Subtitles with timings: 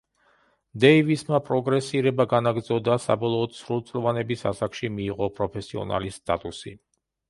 [0.85, 6.81] დეივისმა პროგრესირება განაგრძო და, საბოლოოდ, სრულწლოვანების ასაკში მიიღო პროფესიონალის სტატუსი.